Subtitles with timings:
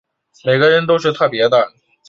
[0.45, 1.71] 每个人都是特別的